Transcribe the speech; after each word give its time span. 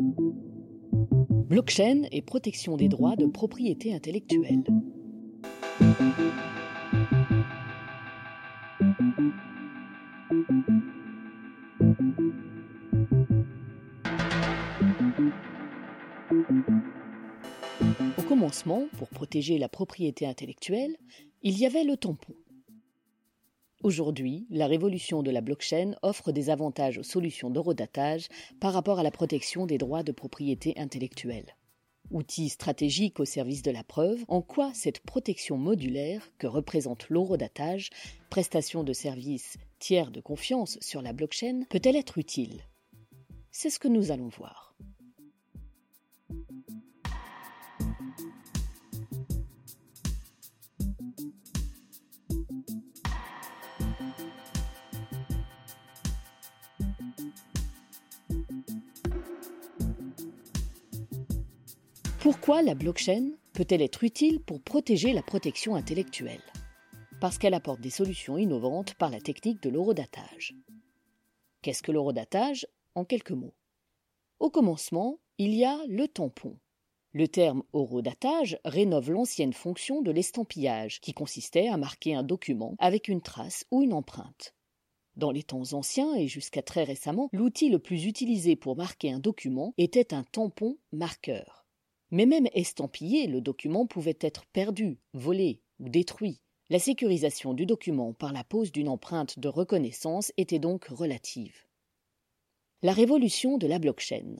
Blockchain 0.00 2.02
et 2.10 2.22
protection 2.22 2.76
des 2.76 2.88
droits 2.88 3.16
de 3.16 3.26
propriété 3.26 3.92
intellectuelle. 3.92 4.64
Au 18.16 18.22
commencement, 18.22 18.84
pour 18.96 19.08
protéger 19.08 19.58
la 19.58 19.68
propriété 19.68 20.26
intellectuelle, 20.26 20.96
il 21.42 21.58
y 21.58 21.66
avait 21.66 21.84
le 21.84 21.96
tampon. 21.96 22.34
Aujourd'hui, 23.82 24.46
la 24.50 24.66
révolution 24.66 25.22
de 25.22 25.30
la 25.30 25.40
blockchain 25.40 25.94
offre 26.02 26.32
des 26.32 26.50
avantages 26.50 26.98
aux 26.98 27.02
solutions 27.02 27.48
d'eurodatage 27.48 28.28
par 28.60 28.74
rapport 28.74 28.98
à 28.98 29.02
la 29.02 29.10
protection 29.10 29.64
des 29.64 29.78
droits 29.78 30.02
de 30.02 30.12
propriété 30.12 30.74
intellectuelle. 30.76 31.56
Outil 32.10 32.50
stratégique 32.50 33.20
au 33.20 33.24
service 33.24 33.62
de 33.62 33.70
la 33.70 33.82
preuve, 33.82 34.22
en 34.28 34.42
quoi 34.42 34.70
cette 34.74 35.00
protection 35.00 35.56
modulaire 35.56 36.28
que 36.36 36.46
représente 36.46 37.08
l'eurodatage, 37.08 37.88
prestation 38.28 38.84
de 38.84 38.92
services 38.92 39.56
tiers 39.78 40.10
de 40.10 40.20
confiance 40.20 40.76
sur 40.82 41.00
la 41.00 41.14
blockchain, 41.14 41.62
peut-elle 41.70 41.96
être 41.96 42.18
utile? 42.18 42.60
C'est 43.50 43.70
ce 43.70 43.78
que 43.78 43.88
nous 43.88 44.10
allons 44.10 44.28
voir. 44.28 44.74
Pourquoi 62.20 62.60
la 62.60 62.74
blockchain 62.74 63.30
peut-elle 63.54 63.80
être 63.80 64.04
utile 64.04 64.40
pour 64.40 64.60
protéger 64.60 65.14
la 65.14 65.22
protection 65.22 65.74
intellectuelle? 65.74 66.42
Parce 67.18 67.38
qu'elle 67.38 67.54
apporte 67.54 67.80
des 67.80 67.88
solutions 67.88 68.36
innovantes 68.36 68.92
par 68.92 69.08
la 69.08 69.22
technique 69.22 69.62
de 69.62 69.70
l'horodatage. 69.70 70.54
Qu'est-ce 71.62 71.82
que 71.82 71.92
l'horodatage 71.92 72.66
En 72.94 73.06
quelques 73.06 73.30
mots. 73.30 73.54
Au 74.38 74.50
commencement, 74.50 75.18
il 75.38 75.54
y 75.54 75.64
a 75.64 75.78
le 75.88 76.08
tampon. 76.08 76.58
Le 77.14 77.26
terme 77.26 77.62
horodatage 77.72 78.58
rénove 78.66 79.10
l'ancienne 79.10 79.54
fonction 79.54 80.02
de 80.02 80.10
l'estampillage, 80.10 81.00
qui 81.00 81.14
consistait 81.14 81.68
à 81.68 81.78
marquer 81.78 82.14
un 82.14 82.22
document 82.22 82.74
avec 82.78 83.08
une 83.08 83.22
trace 83.22 83.64
ou 83.70 83.80
une 83.80 83.94
empreinte. 83.94 84.54
Dans 85.16 85.30
les 85.30 85.42
temps 85.42 85.72
anciens 85.72 86.14
et 86.14 86.28
jusqu'à 86.28 86.60
très 86.60 86.84
récemment, 86.84 87.30
l'outil 87.32 87.70
le 87.70 87.78
plus 87.78 88.04
utilisé 88.04 88.56
pour 88.56 88.76
marquer 88.76 89.10
un 89.10 89.20
document 89.20 89.72
était 89.78 90.12
un 90.12 90.22
tampon 90.22 90.76
marqueur. 90.92 91.59
Mais 92.10 92.26
même 92.26 92.48
estampillé, 92.54 93.26
le 93.26 93.40
document 93.40 93.86
pouvait 93.86 94.18
être 94.20 94.46
perdu, 94.46 94.98
volé 95.12 95.60
ou 95.78 95.88
détruit. 95.88 96.40
La 96.68 96.78
sécurisation 96.78 97.52
du 97.54 97.66
document 97.66 98.12
par 98.12 98.32
la 98.32 98.44
pose 98.44 98.72
d'une 98.72 98.88
empreinte 98.88 99.38
de 99.38 99.48
reconnaissance 99.48 100.32
était 100.36 100.58
donc 100.58 100.84
relative. 100.86 101.64
La 102.82 102.92
révolution 102.92 103.58
de 103.58 103.66
la 103.66 103.78
blockchain. 103.78 104.36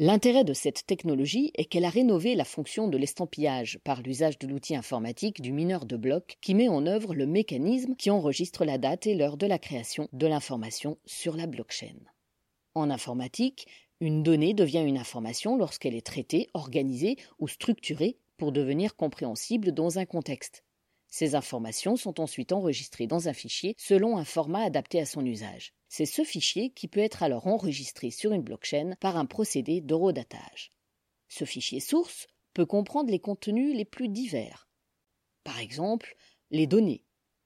L'intérêt 0.00 0.44
de 0.44 0.52
cette 0.52 0.86
technologie 0.86 1.50
est 1.54 1.64
qu'elle 1.64 1.84
a 1.84 1.90
rénové 1.90 2.36
la 2.36 2.44
fonction 2.44 2.86
de 2.86 2.96
l'estampillage 2.96 3.80
par 3.82 4.00
l'usage 4.00 4.38
de 4.38 4.46
l'outil 4.46 4.76
informatique 4.76 5.40
du 5.40 5.52
mineur 5.52 5.86
de 5.86 5.96
blocs 5.96 6.38
qui 6.40 6.54
met 6.54 6.68
en 6.68 6.86
œuvre 6.86 7.16
le 7.16 7.26
mécanisme 7.26 7.96
qui 7.96 8.08
enregistre 8.08 8.64
la 8.64 8.78
date 8.78 9.08
et 9.08 9.16
l'heure 9.16 9.36
de 9.36 9.48
la 9.48 9.58
création 9.58 10.08
de 10.12 10.28
l'information 10.28 10.98
sur 11.04 11.36
la 11.36 11.48
blockchain. 11.48 11.98
En 12.76 12.90
informatique, 12.90 13.66
une 14.00 14.22
donnée 14.22 14.54
devient 14.54 14.84
une 14.86 14.98
information 14.98 15.56
lorsqu'elle 15.56 15.94
est 15.94 16.06
traitée, 16.06 16.48
organisée 16.54 17.16
ou 17.38 17.48
structurée 17.48 18.18
pour 18.36 18.52
devenir 18.52 18.94
compréhensible 18.94 19.72
dans 19.72 19.98
un 19.98 20.06
contexte. 20.06 20.64
Ces 21.08 21.34
informations 21.34 21.96
sont 21.96 22.20
ensuite 22.20 22.52
enregistrées 22.52 23.06
dans 23.06 23.28
un 23.28 23.32
fichier 23.32 23.74
selon 23.78 24.18
un 24.18 24.24
format 24.24 24.62
adapté 24.62 25.00
à 25.00 25.06
son 25.06 25.24
usage. 25.24 25.72
C'est 25.88 26.06
ce 26.06 26.22
fichier 26.22 26.70
qui 26.70 26.86
peut 26.86 27.00
être 27.00 27.22
alors 27.22 27.46
enregistré 27.46 28.10
sur 28.10 28.32
une 28.32 28.42
blockchain 28.42 28.94
par 29.00 29.16
un 29.16 29.26
procédé 29.26 29.80
d'eurodatage. 29.80 30.70
Ce 31.28 31.44
fichier 31.44 31.80
source 31.80 32.26
peut 32.52 32.66
comprendre 32.66 33.10
les 33.10 33.18
contenus 33.18 33.74
les 33.74 33.84
plus 33.84 34.08
divers. 34.08 34.68
Par 35.44 35.58
exemple, 35.58 36.14
les 36.50 36.66
données, 36.66 37.04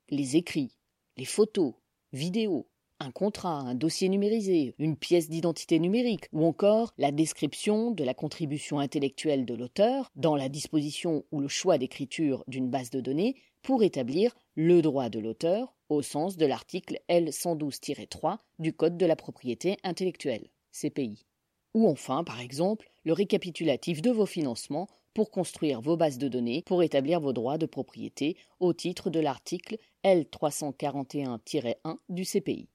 les 0.09 0.37
écrits, 0.37 0.77
les 1.16 1.25
photos, 1.25 1.75
vidéos, 2.12 2.69
un 3.03 3.11
contrat, 3.11 3.59
un 3.59 3.75
dossier 3.75 4.09
numérisé, 4.09 4.75
une 4.79 4.97
pièce 4.97 5.29
d'identité 5.29 5.79
numérique, 5.79 6.29
ou 6.33 6.45
encore 6.45 6.95
la 6.99 7.11
description 7.11 7.91
de 7.91 8.05
la 8.05 8.15
contribution 8.15 8.79
intellectuelle 8.79 9.45
de 9.45 9.55
l'auteur 9.55 10.11
dans 10.15 10.37
la 10.37 10.49
disposition 10.49 11.25
ou 11.33 11.41
le 11.41 11.49
choix 11.49 11.79
d'écriture 11.79 12.45
d'une 12.47 12.71
base 12.71 12.91
de 12.91 13.01
données 13.01 13.37
pour 13.63 13.83
établir 13.83 14.35
le 14.55 14.83
droit 14.83 15.09
de 15.09 15.19
l'auteur 15.19 15.75
au 15.89 16.03
sens 16.03 16.37
de 16.37 16.47
l'article 16.47 17.01
L112-3 17.09 18.39
du 18.59 18.73
Code 18.73 18.97
de 18.97 19.07
la 19.07 19.17
propriété 19.17 19.77
intellectuelle, 19.83 20.49
CPI. 20.71 21.27
Ou 21.75 21.89
enfin, 21.89 22.23
par 22.23 22.41
exemple, 22.41 22.91
le 23.05 23.13
récapitulatif 23.13 24.01
de 24.03 24.11
vos 24.11 24.27
financements 24.27 24.89
pour 25.15 25.31
construire 25.31 25.81
vos 25.81 25.97
bases 25.97 26.19
de 26.19 26.29
données 26.29 26.63
pour 26.67 26.83
établir 26.83 27.21
vos 27.21 27.33
droits 27.33 27.59
de 27.59 27.67
propriété 27.67 28.37
au 28.61 28.73
titre 28.73 29.11
de 29.11 29.21
l'article 29.21 29.77
L341-1 30.05 31.97
du 32.09 32.25
CPI 32.25 32.69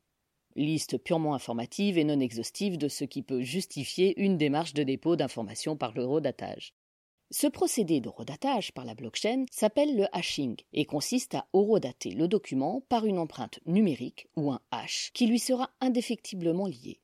liste 0.57 0.97
purement 0.97 1.33
informative 1.33 1.97
et 1.97 2.03
non 2.03 2.19
exhaustive 2.19 2.77
de 2.77 2.87
ce 2.87 3.05
qui 3.05 3.21
peut 3.21 3.41
justifier 3.41 4.19
une 4.19 4.37
démarche 4.37 4.73
de 4.73 4.83
dépôt 4.83 5.15
d'informations 5.15 5.77
par 5.77 5.93
l'eurodatage. 5.93 6.73
Ce 7.29 7.47
procédé 7.47 7.99
de 7.99 8.09
redatage 8.09 8.71
par 8.73 8.85
la 8.85 8.95
blockchain 8.95 9.45
s'appelle 9.51 9.95
le 9.95 10.05
hashing 10.13 10.55
et 10.71 10.85
consiste 10.85 11.35
à 11.35 11.47
horodater 11.51 12.11
le 12.11 12.27
document 12.27 12.81
par 12.87 13.05
une 13.05 13.19
empreinte 13.19 13.59
numérique 13.65 14.27
ou 14.35 14.51
un 14.51 14.61
hash 14.71 15.11
qui 15.13 15.27
lui 15.27 15.39
sera 15.39 15.69
indéfectiblement 15.81 16.67
lié. 16.67 17.01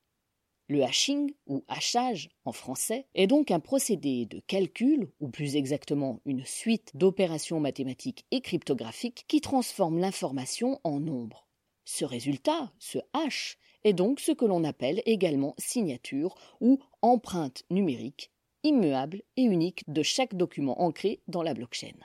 Le 0.69 0.81
hashing, 0.81 1.34
ou 1.46 1.66
hachage 1.68 2.30
en 2.46 2.53
français, 2.53 3.06
est 3.16 3.28
donc 3.28 3.52
un 3.52 3.59
procédé 3.59 4.25
de 4.25 4.40
calcul, 4.40 5.12
ou 5.19 5.28
plus 5.28 5.58
exactement 5.58 6.22
une 6.25 6.46
suite 6.46 6.92
d'opérations 6.96 7.59
mathématiques 7.59 8.25
et 8.31 8.40
cryptographiques 8.40 9.25
qui 9.28 9.42
transforme 9.42 10.00
l'information 10.00 10.80
en 10.86 11.02
nombre. 11.02 11.43
Ce 11.86 12.06
résultat, 12.06 12.72
ce 12.80 13.00
H, 13.14 13.58
est 13.84 13.94
donc 13.94 14.20
ce 14.20 14.32
que 14.32 14.46
l'on 14.46 14.64
appelle 14.64 15.02
également 15.06 15.56
signature 15.58 16.36
ou 16.62 16.80
empreinte 17.02 17.64
numérique, 17.70 18.32
immuable 18.64 19.22
et 19.36 19.44
unique 19.44 19.84
de 19.88 20.04
chaque 20.04 20.36
document 20.36 20.82
ancré 20.82 21.22
dans 21.28 21.44
la 21.44 21.54
blockchain. 21.54 21.98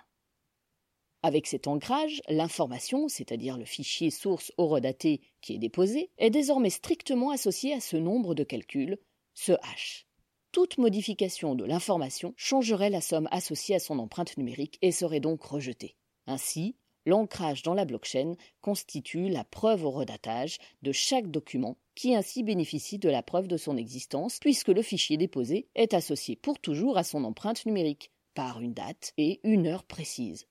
Avec 1.22 1.46
cet 1.46 1.66
ancrage, 1.66 2.22
l'information, 2.28 3.08
c'est-à-dire 3.08 3.58
le 3.58 3.64
fichier 3.64 4.10
source 4.10 4.52
horodaté 4.56 5.20
qui 5.40 5.54
est 5.54 5.58
déposé, 5.58 6.10
est 6.18 6.30
désormais 6.30 6.70
strictement 6.70 7.30
associée 7.30 7.74
à 7.74 7.80
ce 7.80 7.96
nombre 7.96 8.34
de 8.34 8.44
calculs, 8.44 8.98
ce 9.34 9.52
H. 9.52 10.04
Toute 10.52 10.78
modification 10.78 11.54
de 11.54 11.64
l'information 11.64 12.34
changerait 12.36 12.90
la 12.90 13.00
somme 13.00 13.28
associée 13.30 13.74
à 13.74 13.80
son 13.80 13.98
empreinte 13.98 14.36
numérique 14.36 14.78
et 14.80 14.92
serait 14.92 15.20
donc 15.20 15.42
rejetée. 15.42 15.96
Ainsi, 16.26 16.76
L'ancrage 17.08 17.62
dans 17.62 17.72
la 17.72 17.86
blockchain 17.86 18.34
constitue 18.60 19.30
la 19.30 19.42
preuve 19.42 19.86
au 19.86 19.90
redatage 19.90 20.58
de 20.82 20.92
chaque 20.92 21.30
document 21.30 21.78
qui 21.94 22.14
ainsi 22.14 22.42
bénéficie 22.42 22.98
de 22.98 23.08
la 23.08 23.22
preuve 23.22 23.48
de 23.48 23.56
son 23.56 23.78
existence 23.78 24.38
puisque 24.40 24.68
le 24.68 24.82
fichier 24.82 25.16
déposé 25.16 25.70
est 25.74 25.94
associé 25.94 26.36
pour 26.36 26.58
toujours 26.58 26.98
à 26.98 27.04
son 27.04 27.24
empreinte 27.24 27.64
numérique 27.64 28.12
par 28.34 28.60
une 28.60 28.74
date 28.74 29.14
et 29.16 29.40
une 29.42 29.66
heure 29.66 29.84
précise. 29.84 30.48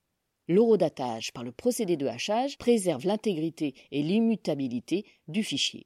L'horodatage 0.48 1.32
par 1.32 1.44
le 1.44 1.52
procédé 1.52 1.96
de 1.96 2.08
hachage 2.08 2.58
préserve 2.58 3.06
l'intégrité 3.06 3.76
et 3.92 4.02
l'immutabilité 4.02 5.06
du 5.28 5.44
fichier. 5.44 5.86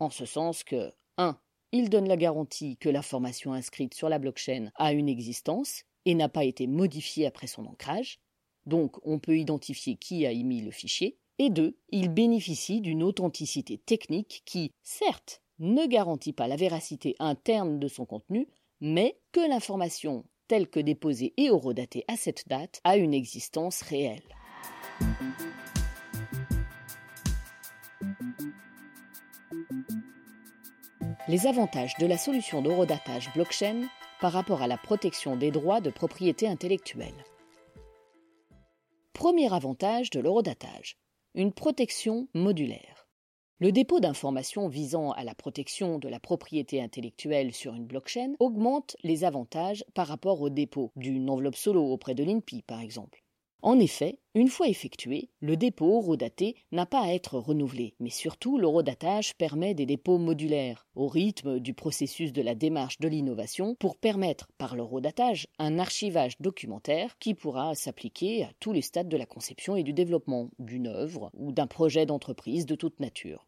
En 0.00 0.10
ce 0.10 0.26
sens 0.26 0.64
que 0.64 0.92
1. 1.16 1.40
Il 1.72 1.88
donne 1.88 2.08
la 2.08 2.18
garantie 2.18 2.76
que 2.76 2.90
l'information 2.90 3.54
inscrite 3.54 3.94
sur 3.94 4.10
la 4.10 4.18
blockchain 4.18 4.70
a 4.74 4.92
une 4.92 5.08
existence 5.08 5.84
et 6.04 6.14
n'a 6.14 6.28
pas 6.28 6.44
été 6.44 6.66
modifiée 6.66 7.24
après 7.24 7.46
son 7.46 7.64
ancrage. 7.64 8.20
Donc 8.66 8.96
on 9.06 9.18
peut 9.18 9.38
identifier 9.38 9.96
qui 9.96 10.26
a 10.26 10.32
émis 10.32 10.62
le 10.62 10.70
fichier. 10.70 11.18
Et 11.38 11.50
deux, 11.50 11.76
il 11.88 12.08
bénéficie 12.08 12.80
d'une 12.80 13.02
authenticité 13.02 13.78
technique 13.78 14.42
qui, 14.44 14.72
certes, 14.82 15.42
ne 15.58 15.86
garantit 15.86 16.32
pas 16.32 16.48
la 16.48 16.56
véracité 16.56 17.16
interne 17.18 17.78
de 17.78 17.88
son 17.88 18.04
contenu, 18.04 18.48
mais 18.80 19.18
que 19.32 19.40
l'information 19.48 20.24
telle 20.48 20.68
que 20.68 20.80
déposée 20.80 21.32
et 21.36 21.48
horodatée 21.48 22.04
à 22.08 22.16
cette 22.16 22.48
date 22.48 22.80
a 22.82 22.96
une 22.96 23.14
existence 23.14 23.82
réelle. 23.82 24.20
Les 31.28 31.46
avantages 31.46 31.94
de 32.00 32.06
la 32.06 32.18
solution 32.18 32.62
d'horodatage 32.62 33.32
blockchain 33.32 33.82
par 34.20 34.32
rapport 34.32 34.62
à 34.62 34.66
la 34.66 34.76
protection 34.76 35.36
des 35.36 35.52
droits 35.52 35.80
de 35.80 35.90
propriété 35.90 36.48
intellectuelle. 36.48 37.24
Premier 39.30 39.54
avantage 39.54 40.10
de 40.10 40.18
l'horodatage, 40.18 40.96
une 41.36 41.52
protection 41.52 42.26
modulaire. 42.34 43.06
Le 43.60 43.70
dépôt 43.70 44.00
d'informations 44.00 44.66
visant 44.66 45.12
à 45.12 45.22
la 45.22 45.36
protection 45.36 46.00
de 46.00 46.08
la 46.08 46.18
propriété 46.18 46.82
intellectuelle 46.82 47.54
sur 47.54 47.76
une 47.76 47.86
blockchain 47.86 48.32
augmente 48.40 48.96
les 49.04 49.22
avantages 49.22 49.84
par 49.94 50.08
rapport 50.08 50.40
au 50.40 50.50
dépôt 50.50 50.90
d'une 50.96 51.30
enveloppe 51.30 51.54
solo 51.54 51.92
auprès 51.92 52.16
de 52.16 52.24
l'INPI, 52.24 52.62
par 52.62 52.80
exemple. 52.80 53.19
En 53.62 53.78
effet, 53.78 54.18
une 54.34 54.48
fois 54.48 54.68
effectué, 54.68 55.28
le 55.40 55.54
dépôt 55.54 55.98
horodaté 55.98 56.56
n'a 56.72 56.86
pas 56.86 57.02
à 57.02 57.12
être 57.12 57.38
renouvelé, 57.38 57.94
mais 58.00 58.08
surtout 58.08 58.56
l'horodatage 58.56 59.34
permet 59.34 59.74
des 59.74 59.84
dépôts 59.84 60.16
modulaires, 60.16 60.86
au 60.94 61.08
rythme 61.08 61.60
du 61.60 61.74
processus 61.74 62.32
de 62.32 62.40
la 62.40 62.54
démarche 62.54 62.98
de 63.00 63.08
l'innovation, 63.08 63.74
pour 63.74 63.96
permettre, 63.96 64.48
par 64.56 64.76
l'horodatage, 64.76 65.46
un 65.58 65.78
archivage 65.78 66.38
documentaire 66.40 67.18
qui 67.18 67.34
pourra 67.34 67.74
s'appliquer 67.74 68.44
à 68.44 68.50
tous 68.60 68.72
les 68.72 68.80
stades 68.80 69.10
de 69.10 69.16
la 69.18 69.26
conception 69.26 69.76
et 69.76 69.82
du 69.82 69.92
développement 69.92 70.48
d'une 70.58 70.86
œuvre 70.86 71.30
ou 71.34 71.52
d'un 71.52 71.66
projet 71.66 72.06
d'entreprise 72.06 72.64
de 72.64 72.76
toute 72.76 72.98
nature. 72.98 73.46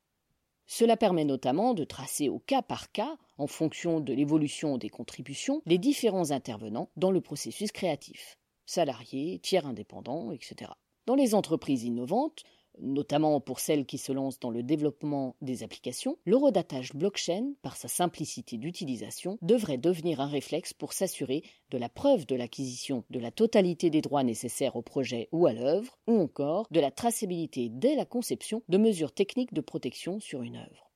Cela 0.66 0.98
permet 0.98 1.24
notamment 1.24 1.72
de 1.72 1.84
tracer 1.84 2.28
au 2.28 2.38
cas 2.38 2.62
par 2.62 2.92
cas, 2.92 3.16
en 3.38 3.46
fonction 3.46 4.00
de 4.00 4.12
l'évolution 4.12 4.76
des 4.76 4.90
contributions, 4.90 5.62
les 5.64 5.78
différents 5.78 6.32
intervenants 6.32 6.90
dans 6.96 7.10
le 7.10 7.22
processus 7.22 7.72
créatif 7.72 8.36
salariés, 8.66 9.38
tiers 9.40 9.66
indépendants, 9.66 10.32
etc. 10.32 10.70
Dans 11.06 11.14
les 11.14 11.34
entreprises 11.34 11.84
innovantes, 11.84 12.44
notamment 12.78 13.40
pour 13.40 13.60
celles 13.60 13.86
qui 13.86 13.98
se 13.98 14.12
lancent 14.12 14.40
dans 14.40 14.50
le 14.50 14.62
développement 14.62 15.36
des 15.40 15.62
applications, 15.62 16.16
l'horodatage 16.24 16.94
blockchain, 16.94 17.52
par 17.62 17.76
sa 17.76 17.88
simplicité 17.88 18.56
d'utilisation, 18.56 19.38
devrait 19.42 19.78
devenir 19.78 20.20
un 20.20 20.26
réflexe 20.26 20.72
pour 20.72 20.92
s'assurer 20.92 21.42
de 21.70 21.78
la 21.78 21.88
preuve 21.88 22.26
de 22.26 22.34
l'acquisition 22.34 23.04
de 23.10 23.18
la 23.18 23.30
totalité 23.30 23.90
des 23.90 24.00
droits 24.00 24.24
nécessaires 24.24 24.76
au 24.76 24.82
projet 24.82 25.28
ou 25.32 25.46
à 25.46 25.52
l'œuvre, 25.52 25.98
ou 26.06 26.20
encore 26.20 26.66
de 26.70 26.80
la 26.80 26.90
traçabilité 26.90 27.68
dès 27.68 27.94
la 27.94 28.04
conception 28.04 28.62
de 28.68 28.78
mesures 28.78 29.12
techniques 29.12 29.54
de 29.54 29.60
protection 29.60 30.20
sur 30.20 30.42
une 30.42 30.56
œuvre. 30.56 30.90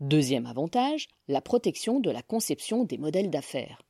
Deuxième 0.00 0.46
avantage, 0.46 1.08
la 1.26 1.40
protection 1.40 2.00
de 2.00 2.10
la 2.10 2.22
conception 2.22 2.84
des 2.84 2.98
modèles 2.98 3.30
d'affaires. 3.30 3.80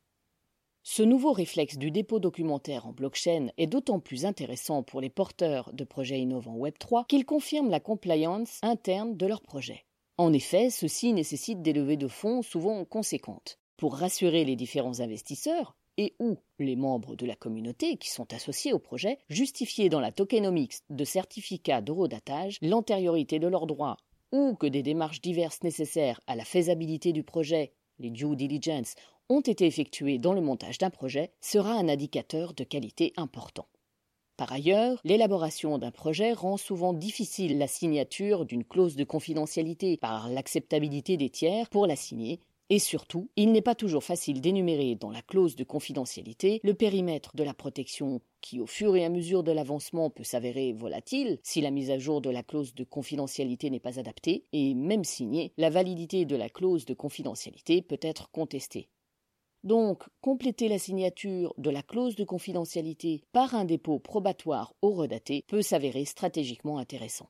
Ce 0.89 1.03
nouveau 1.03 1.33
réflexe 1.33 1.77
du 1.77 1.91
dépôt 1.91 2.21
documentaire 2.21 2.87
en 2.87 2.93
blockchain 2.93 3.49
est 3.57 3.67
d'autant 3.67 3.99
plus 3.99 4.23
intéressant 4.23 4.83
pour 4.83 5.01
les 5.01 5.09
porteurs 5.09 5.73
de 5.73 5.83
projets 5.83 6.21
innovants 6.21 6.57
Web3 6.57 7.05
qu'il 7.07 7.25
confirme 7.25 7.69
la 7.69 7.81
compliance 7.81 8.59
interne 8.61 9.17
de 9.17 9.25
leur 9.25 9.41
projet. 9.41 9.83
En 10.17 10.31
effet, 10.31 10.69
ceci 10.69 11.11
nécessite 11.11 11.61
des 11.61 11.73
levées 11.73 11.97
de 11.97 12.07
fonds 12.07 12.41
souvent 12.41 12.85
conséquentes. 12.85 13.59
Pour 13.75 13.97
rassurer 13.97 14.45
les 14.45 14.55
différents 14.55 15.01
investisseurs, 15.01 15.75
et 15.97 16.15
ou 16.19 16.37
les 16.57 16.77
membres 16.77 17.17
de 17.17 17.25
la 17.25 17.35
communauté 17.35 17.97
qui 17.97 18.09
sont 18.09 18.33
associés 18.33 18.71
au 18.71 18.79
projet, 18.79 19.17
justifier 19.27 19.89
dans 19.89 19.99
la 19.99 20.13
tokenomics 20.13 20.77
de 20.89 21.03
certificats 21.03 21.81
d'eurodatage 21.81 22.59
l'antériorité 22.61 23.39
de 23.39 23.47
leurs 23.49 23.67
droits 23.67 23.97
ou 24.31 24.55
que 24.55 24.67
des 24.67 24.83
démarches 24.83 25.19
diverses 25.19 25.63
nécessaires 25.63 26.21
à 26.27 26.37
la 26.37 26.45
faisabilité 26.45 27.11
du 27.11 27.23
projet, 27.23 27.73
les 27.99 28.09
due 28.09 28.35
diligence, 28.37 28.95
ont 29.29 29.41
été 29.41 29.65
effectués 29.65 30.17
dans 30.17 30.33
le 30.33 30.41
montage 30.41 30.77
d'un 30.77 30.89
projet 30.89 31.31
sera 31.41 31.73
un 31.73 31.89
indicateur 31.89 32.53
de 32.53 32.63
qualité 32.63 33.13
important. 33.17 33.67
Par 34.37 34.51
ailleurs, 34.51 35.01
l'élaboration 35.03 35.79
d'un 35.79 35.89
projet 35.89 36.31
rend 36.31 36.57
souvent 36.57 36.93
difficile 36.93 37.57
la 37.57 37.67
signature 37.67 38.45
d'une 38.45 38.63
clause 38.63 38.95
de 38.95 39.03
confidentialité 39.03 39.97
par 39.97 40.29
l'acceptabilité 40.29 41.17
des 41.17 41.31
tiers 41.31 41.69
pour 41.69 41.87
la 41.87 41.95
signer, 41.95 42.39
et 42.69 42.79
surtout, 42.79 43.29
il 43.37 43.51
n'est 43.51 43.61
pas 43.61 43.75
toujours 43.75 44.03
facile 44.03 44.41
d'énumérer 44.41 44.95
dans 44.95 45.09
la 45.09 45.21
clause 45.21 45.55
de 45.55 45.63
confidentialité 45.63 46.59
le 46.63 46.73
périmètre 46.73 47.35
de 47.35 47.43
la 47.43 47.53
protection 47.53 48.21
qui, 48.41 48.59
au 48.59 48.67
fur 48.67 48.95
et 48.95 49.05
à 49.05 49.09
mesure 49.09 49.41
de 49.41 49.53
l'avancement, 49.53 50.09
peut 50.09 50.23
s'avérer 50.25 50.73
volatile 50.73 51.39
si 51.43 51.61
la 51.61 51.71
mise 51.71 51.89
à 51.91 51.97
jour 51.97 52.21
de 52.21 52.29
la 52.29 52.43
clause 52.43 52.75
de 52.75 52.83
confidentialité 52.83 53.69
n'est 53.69 53.79
pas 53.79 53.99
adaptée, 53.99 54.43
et 54.51 54.75
même 54.75 55.05
signée, 55.05 55.53
la 55.57 55.69
validité 55.69 56.25
de 56.25 56.35
la 56.35 56.49
clause 56.49 56.85
de 56.85 56.93
confidentialité 56.93 57.81
peut 57.81 57.99
être 58.01 58.29
contestée. 58.31 58.89
Donc, 59.63 60.03
compléter 60.21 60.67
la 60.67 60.79
signature 60.79 61.53
de 61.57 61.69
la 61.69 61.83
clause 61.83 62.15
de 62.15 62.23
confidentialité 62.23 63.23
par 63.31 63.55
un 63.55 63.65
dépôt 63.65 63.99
probatoire 63.99 64.73
au 64.81 64.91
redaté 64.91 65.43
peut 65.47 65.61
s'avérer 65.61 66.05
stratégiquement 66.05 66.77
intéressant. 66.77 67.29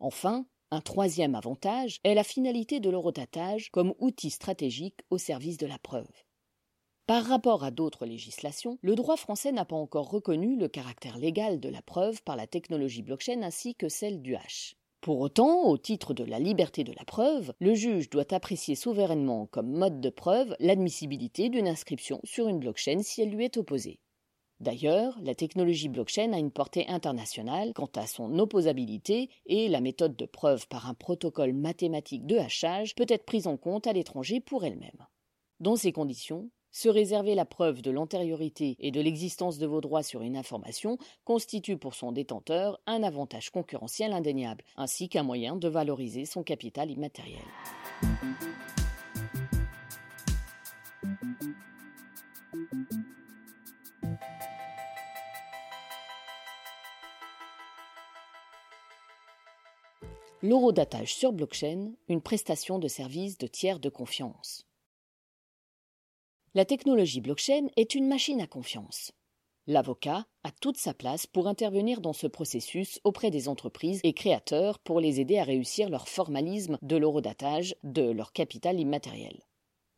Enfin, 0.00 0.46
un 0.70 0.80
troisième 0.80 1.34
avantage 1.34 2.00
est 2.04 2.14
la 2.14 2.24
finalité 2.24 2.80
de 2.80 2.88
l'eurodatage 2.88 3.70
comme 3.70 3.94
outil 3.98 4.30
stratégique 4.30 5.00
au 5.10 5.18
service 5.18 5.58
de 5.58 5.66
la 5.66 5.78
preuve. 5.78 6.10
Par 7.06 7.24
rapport 7.24 7.62
à 7.62 7.70
d'autres 7.70 8.06
législations, 8.06 8.78
le 8.80 8.94
droit 8.94 9.16
français 9.16 9.52
n'a 9.52 9.64
pas 9.64 9.76
encore 9.76 10.08
reconnu 10.08 10.56
le 10.56 10.68
caractère 10.68 11.18
légal 11.18 11.60
de 11.60 11.68
la 11.68 11.82
preuve 11.82 12.22
par 12.22 12.36
la 12.36 12.46
technologie 12.46 13.02
blockchain 13.02 13.42
ainsi 13.42 13.74
que 13.74 13.88
celle 13.88 14.22
du 14.22 14.34
hash. 14.34 14.76
Pour 15.02 15.18
autant, 15.18 15.64
au 15.64 15.76
titre 15.78 16.14
de 16.14 16.22
la 16.22 16.38
liberté 16.38 16.84
de 16.84 16.92
la 16.92 17.04
preuve, 17.04 17.52
le 17.58 17.74
juge 17.74 18.08
doit 18.08 18.32
apprécier 18.32 18.76
souverainement 18.76 19.46
comme 19.46 19.72
mode 19.72 20.00
de 20.00 20.10
preuve 20.10 20.54
l'admissibilité 20.60 21.48
d'une 21.48 21.66
inscription 21.66 22.20
sur 22.22 22.46
une 22.46 22.60
blockchain 22.60 23.02
si 23.02 23.20
elle 23.20 23.30
lui 23.30 23.44
est 23.44 23.56
opposée. 23.56 23.98
D'ailleurs, 24.60 25.18
la 25.20 25.34
technologie 25.34 25.88
blockchain 25.88 26.32
a 26.32 26.38
une 26.38 26.52
portée 26.52 26.86
internationale 26.86 27.72
quant 27.74 27.90
à 27.96 28.06
son 28.06 28.38
opposabilité 28.38 29.28
et 29.46 29.68
la 29.68 29.80
méthode 29.80 30.14
de 30.14 30.24
preuve 30.24 30.68
par 30.68 30.88
un 30.88 30.94
protocole 30.94 31.52
mathématique 31.52 32.24
de 32.24 32.36
hachage 32.36 32.94
peut 32.94 33.06
être 33.08 33.26
prise 33.26 33.48
en 33.48 33.56
compte 33.56 33.88
à 33.88 33.92
l'étranger 33.92 34.38
pour 34.38 34.64
elle-même. 34.64 35.08
Dans 35.58 35.74
ces 35.74 35.90
conditions, 35.90 36.48
se 36.72 36.88
réserver 36.88 37.34
la 37.34 37.44
preuve 37.44 37.82
de 37.82 37.90
l'antériorité 37.90 38.76
et 38.80 38.90
de 38.90 39.00
l'existence 39.00 39.58
de 39.58 39.66
vos 39.66 39.80
droits 39.80 40.02
sur 40.02 40.22
une 40.22 40.36
information 40.36 40.98
constitue 41.24 41.76
pour 41.76 41.94
son 41.94 42.12
détenteur 42.12 42.80
un 42.86 43.02
avantage 43.02 43.50
concurrentiel 43.50 44.12
indéniable, 44.12 44.64
ainsi 44.76 45.08
qu'un 45.08 45.22
moyen 45.22 45.56
de 45.56 45.68
valoriser 45.68 46.24
son 46.24 46.42
capital 46.42 46.90
immatériel. 46.90 47.42
L'eurodatage 60.44 61.14
sur 61.14 61.32
blockchain, 61.32 61.92
une 62.08 62.20
prestation 62.20 62.80
de 62.80 62.88
service 62.88 63.38
de 63.38 63.46
tiers 63.46 63.78
de 63.78 63.88
confiance. 63.88 64.66
La 66.54 66.66
technologie 66.66 67.22
blockchain 67.22 67.68
est 67.78 67.94
une 67.94 68.06
machine 68.06 68.42
à 68.42 68.46
confiance. 68.46 69.12
L'avocat 69.66 70.26
a 70.44 70.50
toute 70.50 70.76
sa 70.76 70.92
place 70.92 71.26
pour 71.26 71.48
intervenir 71.48 72.02
dans 72.02 72.12
ce 72.12 72.26
processus 72.26 73.00
auprès 73.04 73.30
des 73.30 73.48
entreprises 73.48 74.00
et 74.04 74.12
créateurs 74.12 74.78
pour 74.78 75.00
les 75.00 75.18
aider 75.18 75.38
à 75.38 75.44
réussir 75.44 75.88
leur 75.88 76.08
formalisme 76.08 76.76
de 76.82 76.96
l'eurodatage 76.96 77.74
de 77.84 78.02
leur 78.02 78.34
capital 78.34 78.78
immatériel. 78.78 79.40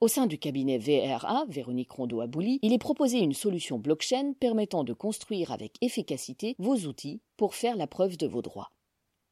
Au 0.01 0.06
sein 0.06 0.29
du 0.29 0.39
cabinet 0.39 0.79
VRA, 0.79 1.45
Véronique 1.49 1.91
Rondeau-Abouli, 1.91 2.61
il 2.62 2.73
est 2.73 2.79
proposé 2.79 3.19
une 3.19 3.34
solution 3.34 3.81
blockchain 3.81 4.34
permettant 4.39 4.84
de 4.84 4.93
construire 4.93 5.51
avec 5.51 5.73
efficacité 5.81 6.55
vos 6.61 6.77
outils 6.87 7.20
pour 7.37 7.56
faire 7.56 7.75
la 7.75 7.89
preuve 7.89 8.17
de 8.17 8.29
vos 8.29 8.43
droits. 8.43 8.70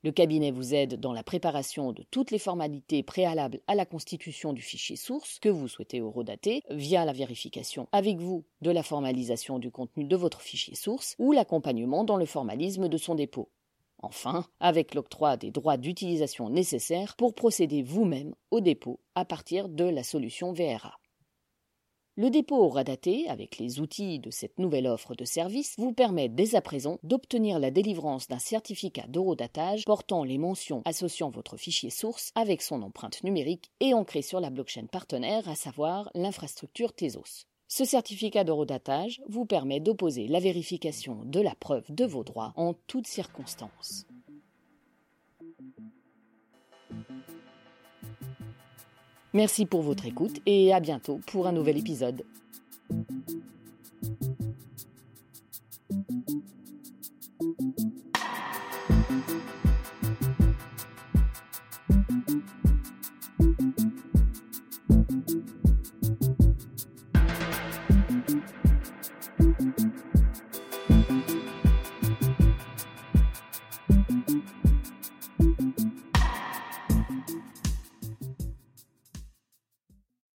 Le 0.04 0.10
cabinet 0.10 0.50
vous 0.50 0.74
aide 0.74 0.98
dans 0.98 1.12
la 1.12 1.22
préparation 1.22 1.92
de 1.92 2.02
toutes 2.10 2.32
les 2.32 2.40
formalités 2.40 3.04
préalables 3.04 3.60
à 3.68 3.76
la 3.76 3.86
constitution 3.86 4.52
du 4.52 4.60
fichier 4.60 4.96
source 4.96 5.38
que 5.38 5.48
vous 5.48 5.68
souhaitez 5.68 6.00
eurodater 6.00 6.64
via 6.70 7.04
la 7.04 7.12
vérification 7.12 7.88
avec 7.92 8.18
vous 8.18 8.44
de 8.62 8.72
la 8.72 8.82
formalisation 8.82 9.60
du 9.60 9.70
contenu 9.70 10.02
de 10.02 10.16
votre 10.16 10.40
fichier 10.40 10.74
source 10.74 11.14
ou 11.20 11.30
l'accompagnement 11.30 12.02
dans 12.02 12.16
le 12.16 12.26
formalisme 12.26 12.88
de 12.88 12.96
son 12.96 13.14
dépôt. 13.14 13.48
Enfin, 14.02 14.44
avec 14.58 14.96
l'octroi 14.96 15.36
des 15.36 15.52
droits 15.52 15.76
d'utilisation 15.76 16.50
nécessaires 16.50 17.14
pour 17.16 17.32
procéder 17.32 17.84
vous-même 17.84 18.34
au 18.50 18.60
dépôt 18.60 18.98
à 19.14 19.24
partir 19.24 19.68
de 19.68 19.84
la 19.84 20.02
solution 20.02 20.52
VRA. 20.52 20.98
Le 22.22 22.30
dépôt 22.30 22.68
Radaté, 22.68 23.28
avec 23.28 23.58
les 23.58 23.80
outils 23.80 24.20
de 24.20 24.30
cette 24.30 24.60
nouvelle 24.60 24.86
offre 24.86 25.16
de 25.16 25.24
service, 25.24 25.74
vous 25.76 25.92
permet 25.92 26.28
dès 26.28 26.54
à 26.54 26.60
présent 26.60 27.00
d'obtenir 27.02 27.58
la 27.58 27.72
délivrance 27.72 28.28
d'un 28.28 28.38
certificat 28.38 29.08
d'eurodatage 29.08 29.84
portant 29.86 30.22
les 30.22 30.38
mentions 30.38 30.82
associant 30.84 31.30
votre 31.30 31.56
fichier 31.56 31.90
source 31.90 32.30
avec 32.36 32.62
son 32.62 32.82
empreinte 32.82 33.24
numérique 33.24 33.72
et 33.80 33.92
ancré 33.92 34.22
sur 34.22 34.38
la 34.38 34.50
blockchain 34.50 34.86
partenaire, 34.86 35.48
à 35.48 35.56
savoir 35.56 36.12
l'infrastructure 36.14 36.92
Tezos. 36.92 37.46
Ce 37.66 37.84
certificat 37.84 38.44
d'eurodatage 38.44 39.20
vous 39.28 39.44
permet 39.44 39.80
d'opposer 39.80 40.28
la 40.28 40.38
vérification 40.38 41.22
de 41.24 41.40
la 41.40 41.56
preuve 41.56 41.90
de 41.90 42.04
vos 42.04 42.22
droits 42.22 42.52
en 42.54 42.74
toutes 42.86 43.08
circonstances. 43.08 44.06
Merci 49.34 49.64
pour 49.64 49.82
votre 49.82 50.04
écoute 50.04 50.40
et 50.44 50.74
à 50.74 50.80
bientôt 50.80 51.20
pour 51.26 51.46
un 51.46 51.52
nouvel 51.52 51.78
épisode. 51.78 52.22